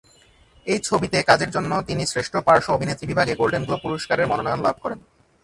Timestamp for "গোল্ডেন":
3.35-3.63